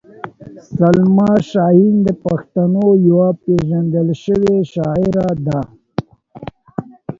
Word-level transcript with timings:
سلما 0.77 1.31
شاهین 1.49 1.95
د 2.07 2.07
پښتنو 2.25 2.85
یوه 3.07 3.29
پېژندل 3.43 4.07
شوې 4.23 4.55
شاعره 4.73 5.29
ده. 5.47 5.59